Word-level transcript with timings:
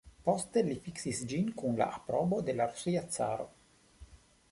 Poste 0.27 0.61
li 0.69 0.77
fiksis 0.85 1.19
ĝin 1.33 1.51
kun 1.59 1.77
la 1.81 1.87
aprobo 1.97 2.39
de 2.47 2.57
la 2.57 2.67
Rusia 2.73 3.05
Caro. 3.19 3.47